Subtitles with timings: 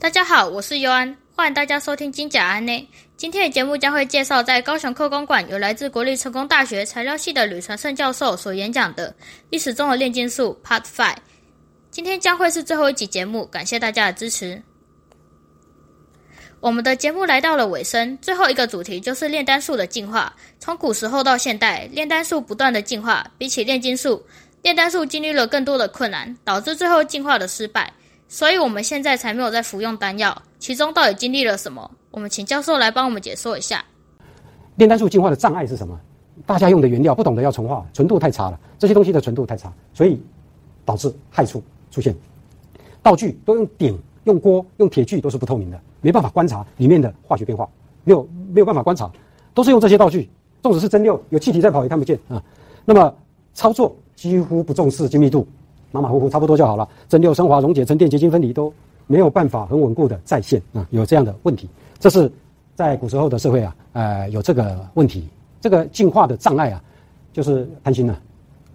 [0.00, 2.88] 大家好，我是尤安，欢迎大家收听金甲安内。
[3.18, 9.14] 今天的节目将会介绍在高雄科工馆有来自国立成功大学材料系的吕传胜教授所演讲的
[9.50, 11.16] 历史中的炼金术 Part Five。
[11.90, 14.62] 今天将会是最后一集节目，感谢大家的支持。
[16.60, 20.34] 我们的节目来到了尾声，最后一个主题就是炼丹术的进化。
[20.58, 24.24] 从古时候到现代，炼丹术不断的进化，比起炼金术，
[24.62, 27.92] 炼丹术经历了更多的困难，导致最后进化的失败。
[28.32, 31.90] 所以我们现在才没有在服用丹药，其中到底经历了什么？
[32.12, 33.84] 我们请教授来帮我们解说一下。
[34.76, 35.98] 炼丹术进化的障碍是什么？
[36.46, 40.22] 大家用的原料不懂得要纯化，纯度太差了，这些东西的纯度太差，所以
[40.84, 41.60] 导致害处
[41.90, 42.14] 出现。
[43.02, 47.68] 道具都用鼎、用锅、用铁具，都是不透明的，没办法观察里面的化学变化，
[48.04, 49.10] 没有没有办法观察，
[49.52, 50.30] 都是用这些道具，
[50.62, 52.40] 纵使是蒸馏，有气体在跑也看不见啊。
[52.84, 53.12] 那么
[53.54, 55.44] 操作几乎不重视精密度。
[55.90, 58.72] 马马虎虎差不多就好了，蒸馏、升华、溶解、沉淀、结晶、分离都
[59.06, 61.68] 没有办法很稳固的再现啊，有这样的问题。
[61.98, 62.30] 这是
[62.74, 65.28] 在古时候的社会啊，呃，有这个问题，
[65.60, 66.82] 这个进化的障碍啊，
[67.32, 68.16] 就是贪心呐。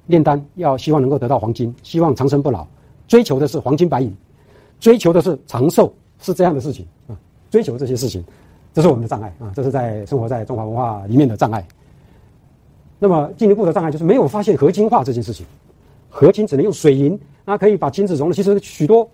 [0.08, 2.68] 炼丹要希望能够得到黄金，希望长生不老，
[3.08, 4.16] 追求的是黄金白银，
[4.80, 7.18] 追求的是长寿，是这样的事情啊。
[7.50, 8.24] 追求这些事情，
[8.74, 11.66] 这是我们的障碍啊，这是在生活在中华文化里面的障碍。
[13.00, 15.46] 那么进一步的障碍就是没有发现合金化这件事情。
[16.16, 18.34] 合金只能用水银，那可以把金子融了。
[18.34, 19.06] 其实许多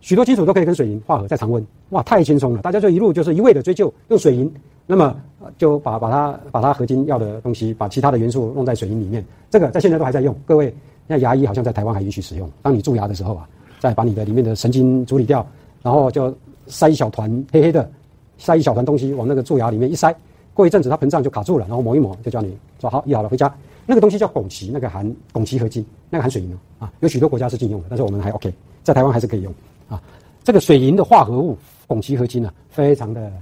[0.00, 2.62] 许多金属都可以跟水银化合，在常温，哇，太轻松了！
[2.62, 4.50] 大家就一路就是一味的追求用水银，
[4.86, 5.14] 那么
[5.58, 9.22] 就把把它把它合金要的东西，把其他的元素弄在水银里面。
[9.50, 10.34] 这个在现在都还在用。
[10.46, 10.74] 各位，
[11.06, 12.50] 那牙医好像在台湾还允许使用。
[12.62, 13.46] 当你蛀牙的时候啊，
[13.78, 15.46] 再把你的里面的神经处理掉，
[15.82, 16.34] 然后就
[16.68, 17.86] 塞一小团黑黑的，
[18.38, 20.10] 塞一小团东西往那个蛀牙里面一塞，
[20.54, 23.54] 过一阵子它膨胀就卡住了，然后抹一抹就叫你说好医好了回家。
[23.86, 29.52] 那个东西叫汞齐，那个含汞齐合金，那个含水银哦，啊，有许多国家是禁用的，但是我们还 OK，在台湾还是可以用
[29.88, 30.00] 啊。
[30.44, 31.56] 这个水银的化合物
[31.88, 33.32] 汞齐合金呢，非常的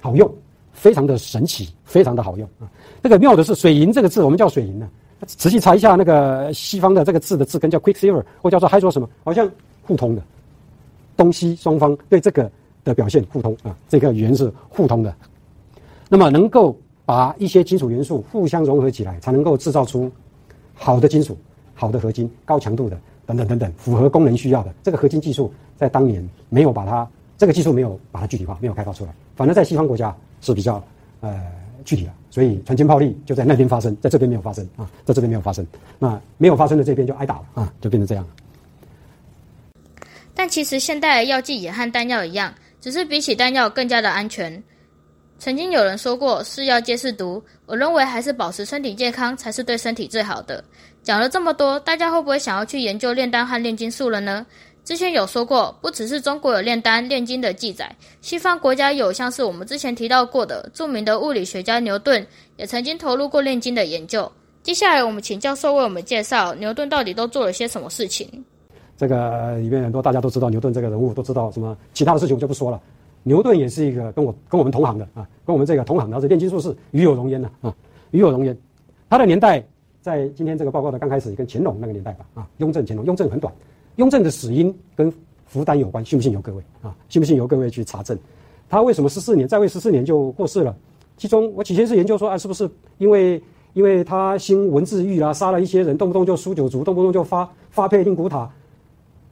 [0.00, 0.30] 好用，
[0.72, 2.70] 非常的神奇，非常的好用啊。
[3.02, 4.88] 这个妙的是水银这个字，我们叫水银呢，
[5.26, 9.50] 仔细查一下那个西方的这个字的字根叫 quicksilver，或叫做还说什么，好像
[9.82, 10.22] 互通的，
[11.16, 12.50] 东西双方对这个
[12.84, 15.14] 的表现互通啊，这个语言是互通的，
[16.08, 16.76] 那么能够。
[17.04, 20.10] 把一些金属元素互相融合起来，才能够制造出
[20.74, 21.36] 好的金属、
[21.74, 24.72] 好的合金、高强度的等等等等，符合功能需要的。
[24.82, 29.14] 这个合金技术在当年没有把它，这个技术没有把它具体化，没有开发出来。
[29.34, 30.82] 反而在西方国家是比较
[31.20, 31.40] 呃
[31.84, 35.66] 具体的，所以传枪炮利就在那边发生，在这边没有发生啊，在这边没有发生。
[35.98, 38.30] 那没有发生的这边就挨打了啊，就变成这样了。
[40.34, 44.62] 但其实现代药剂也和丹药一样，只是比起丹药更加的安全。
[45.42, 50.62] 曾经有人说过“是药皆是毒”，我认为还是保持身体健康才是对身体最好的。
[51.02, 54.46] 讲了这么多，大家会不会想要去研究炼丹和炼金术了呢？
[54.84, 62.24] 之前有说过，不只是中国有炼丹炼金的记载，西方国家有像是我们之前提到过的著名的物理学家牛顿，
[62.56, 64.30] 也曾经投入过炼金的研究。
[64.62, 68.44] 接下来，我们请教授为我们介绍牛顿到底都做了些什么事情。
[68.96, 72.80] 这个里面很多大家都知道牛顿这个人物，都知道什么其他的事情我就不说了。
[73.24, 77.74] 牛顿也是一个跟我跟我们同行的啊，跟我们这个同行，然后是炼金术士，与有荣焉的啊，
[78.10, 78.56] 与有荣焉。
[79.08, 79.62] 他的年代
[80.00, 83.52] 在今天这个报告的刚开始，跟乾隆那个年代吧啊，雍正、乾隆，雍正很短。
[83.96, 85.12] 雍正的死因跟
[85.46, 86.94] 福丹有关，信不信由各位啊？
[87.08, 88.18] 信不信由各位去查证。
[88.68, 90.74] 他为什么十四年在位十四年就过世了？
[91.18, 92.68] 其中我起先是研究说啊，是不是
[92.98, 93.40] 因为
[93.74, 98.50] 因为他兴文字狱啊，杀了一些人，动不动就输九族，动不动就发发配令古塔。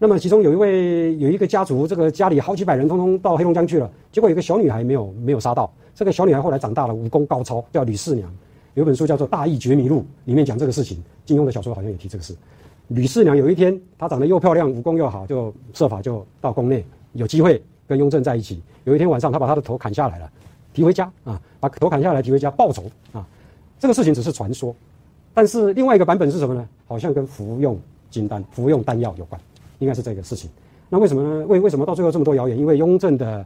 [0.02, 3.88] 那么其中有一位有一个家族，这个家里好几百人，通通到黑龙江去了。
[4.10, 5.70] 结果有个小女孩没有没有杀到。
[5.94, 8.34] 这个小女孩后来长大了，武功高超，叫吕四娘。
[8.72, 11.04] 有本书叫做《大义绝迷录》，里面讲这个事情。
[11.26, 12.34] 金庸的小说好像也提这个事。
[12.88, 18.62] 吕四娘有一天，她长得又漂亮，武功又好，就设法就到宫内，有机会跟雍正在一起。
[18.84, 20.30] 有一天晚上，她把他的头砍下来了，
[20.72, 23.26] 提回家啊，把头砍下来提回家报仇啊。
[23.78, 24.74] 这个事情只是传说，
[25.34, 26.66] 但是另外一个版本是什么呢？
[26.86, 27.78] 好像跟服用
[28.08, 29.38] 金丹、服用丹药有关。
[29.80, 30.48] 应该是这个事情，
[30.88, 31.46] 那为什么呢？
[31.46, 32.56] 为为什么到最后这么多谣言？
[32.56, 33.44] 因为雍正的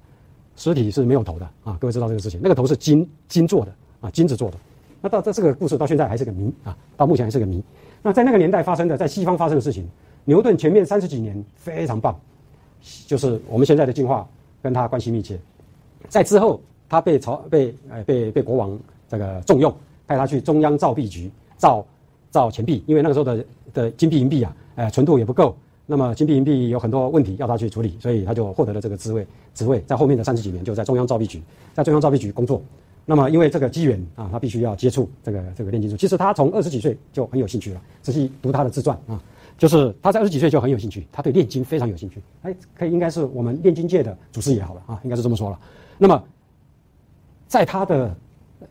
[0.57, 1.77] 尸体是没有头的啊！
[1.81, 4.57] 各位知道这个事情，那个头是金金做的啊，金子做的。
[5.01, 7.63] 那到这这个故事到现在还是个谜啊，到目前还是个谜。
[8.03, 9.89] 那在那个年代发生的，在西方发生的事情，
[10.25, 12.19] 牛顿前面三十几年非常棒，
[13.07, 14.29] 就是我们现在的进化
[14.63, 15.39] 跟他关系密切。
[16.09, 18.79] 在之后，他被朝被呃被被国王
[19.09, 19.75] 这个重用，
[20.07, 21.85] 派他去中央造币局造
[22.31, 25.57] 造钱币，因为那个时候的的金币银币啊，呃纯度也不够。
[25.87, 29.27] 那么金币银币有很多问题要他去处理，所以他就获得了这个职位。
[29.55, 31.43] 职位在后面的三十几年就在中央造币局，
[31.73, 32.61] 在中央造币局工作。
[33.07, 35.97] 那么因为这个机缘啊，他必须要接触这个这个炼金术。
[35.97, 39.23] 其实他从二十几岁就很有兴趣了，仔细读他的自传啊，
[39.59, 45.61] 就是他在二十几岁就很有兴趣，他对炼金非常有兴趣，哎，可以应该是我们炼金界的祖师爷好了啊，应该是这么说了。
[45.99, 46.25] 那么，
[47.47, 48.13] 在他的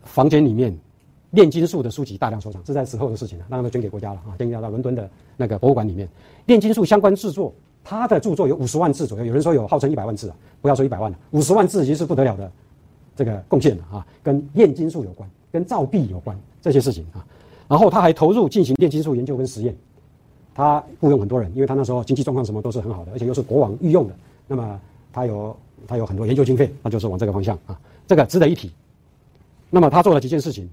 [0.02, 0.76] 房间里面，
[1.34, 6.08] 炼金术的书籍大量收藏，这在此后的事情了，当然捐给国家了啊，捐给到伦敦的那个博物馆里面。
[6.46, 7.52] 炼金术相关制作，
[7.82, 12.50] 他的著作有五十万字左右，有人说有号称一百万字啊，不要说一百万了，五十万字已经是不得了的
[13.16, 17.24] 这个贡献了啊，跟炼金术有关，跟造币有关这些事情啊。
[17.68, 19.74] 然后他还投入进行炼金术研究跟实验。
[20.54, 24.14] 他雇佣很多人，因为他那时候经济状况什么都是很好的，而且又是国王御用的。
[24.46, 24.80] 那么
[25.12, 27.76] 他有他有很多研究经费，那就是往这个方向啊，
[28.06, 28.70] 这个值得一提。
[29.68, 30.70] 那么他做了几件事情，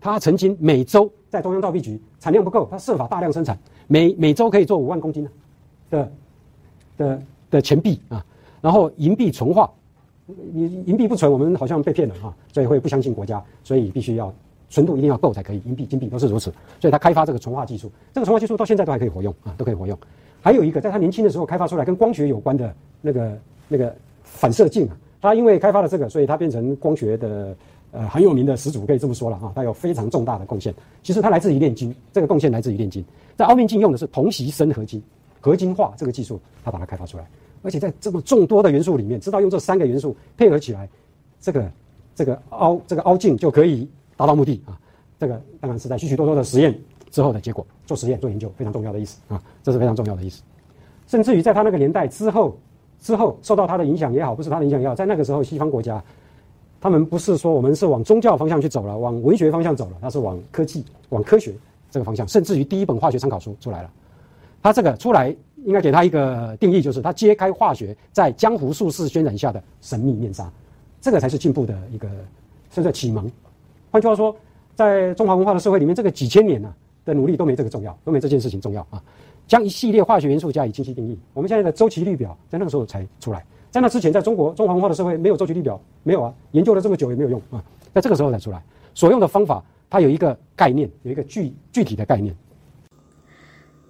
[0.00, 5.28] 他曾经每周在中央造币局产量不够，他设法大量生产，每每周可以做五万公斤
[5.90, 6.10] 的
[6.96, 8.24] 的的钱币啊，
[8.60, 9.70] 然后银币存化，
[10.52, 14.32] 你银币不存，我们好像被骗了啊，所以会不相信国家，所以必须要。
[14.70, 19.98] 纯度一定要够才可以，银币、金币都是如此，所以他开发这个纯化技术，这个纯化技术到现在都还可以活用啊，都可以活用。
[20.42, 27.56] 还有一个，在他年轻的时候开发出来跟光学有关的那个那个反射镜啊，他因为开发了这个，所以他变成光学的
[27.90, 30.74] 呃很有名的始祖，可以这么说了啊，他有非常重大的贡献。
[31.02, 33.04] 其实他来自于炼金，这个贡献来自于炼金，
[33.36, 35.02] 在凹面镜用的是同锡砷合金，
[35.40, 37.28] 合金化这个技术他把它开发出来，
[37.62, 40.88] 而且在这么众多的元素里面，知道用这三个元素配合起来，
[41.40, 41.70] 这个
[42.14, 43.88] 这个凹这个凹镜就可以。
[44.18, 44.74] 达到目的啊，
[45.16, 46.76] 这个当然是在许许多多的实验
[47.08, 47.64] 之后的结果。
[47.86, 50.42] 做实验、做研究非常重要的意思啊，这是非常重要的意思。
[51.06, 52.58] 甚至于在他那个年代之后，
[52.98, 56.02] 之后受到他的影响也好，不是他的影响也好，在那个时候西方国家，
[56.80, 61.54] 他们不是说我们是往宗教方向去走了，往文学方向走了，他是往科技、往科学
[61.90, 62.26] 这个方向。
[62.28, 63.90] 甚至于第一本化学参考书出来了，
[64.62, 65.34] 他这个出来
[65.64, 70.50] 应该给他一个定义，就是他揭开化学在江湖术士渲染下的神秘面纱，
[71.00, 72.08] 这个才是进步的一个，
[72.70, 73.30] 甚至启蒙。
[73.90, 74.34] 换句话说，
[74.74, 76.72] 在中华文化的社会里面，这个几千年呢
[77.04, 79.02] 的努力都没这个重要，都没这件事情重要啊！
[79.46, 87.62] 将一系列化学元素加以清晰定义，我们现在的周期律表在那个时候才出来，在那之前，在中国中华文化的社会没有周期律表，没有啊，研究了这么久也没有用啊，
[87.94, 88.62] 在这个时候才出来，
[88.94, 92.34] 所用的方法它有一个概念，有一个具具体的概念。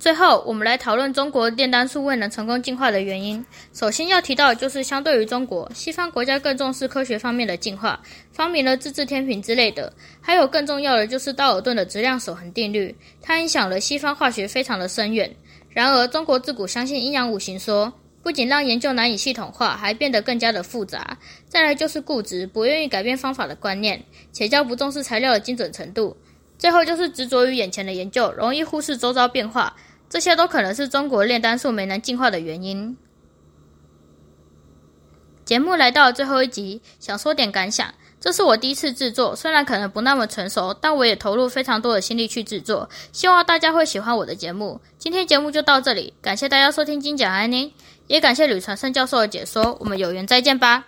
[0.00, 3.44] 最后，我们来讨论中国炼丹术未能成功进化的原因。
[3.72, 9.92] 首先要提到的就是，相对于中国，西方国家更重视科学方面的进化，发明了自制天平之类的。
[10.20, 15.28] 还有更重要的就是道尔顿的质量守恒定律，它影响了西方化学非常的深远。
[15.70, 17.92] 然而，中国自古相信阴阳五行说，
[18.22, 21.18] 不仅让研究难以系统化，还变得更加的复杂。
[21.48, 26.16] 再来就是固执，不愿意改变方法的观念，且较不重视材料的精准程度。
[26.58, 29.76] 最后就是执着于眼前的研究，容易忽视周遭变化。
[30.10, 32.96] 这些都可能是中国炼丹术没能进化的原因。
[35.44, 37.94] 节目来到最后一集，想说点感想。
[38.20, 42.90] 这是我第一次制作，虽然可能不那么成熟，但我也投入非常多的心力去制作。
[43.12, 44.80] 希望大家会喜欢我的节目。
[44.98, 47.72] 今天节目就到这里，感谢大家收听金讲安宁，
[48.08, 49.76] 也感谢吕传胜教授的解说。
[49.80, 50.84] 我们有缘再见吧。